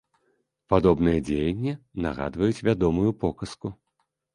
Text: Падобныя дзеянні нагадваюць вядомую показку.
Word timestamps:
Падобныя 0.75 1.21
дзеянні 1.29 1.75
нагадваюць 2.09 2.63
вядомую 2.73 3.11
показку. 3.25 3.67